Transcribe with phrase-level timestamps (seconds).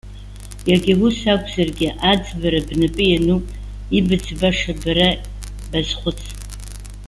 [0.69, 3.45] Иагьа ус акәзаргьы, аӡбара бнапы иануп,
[3.97, 5.07] ибыӡбаша бара
[5.69, 6.19] базхәыц.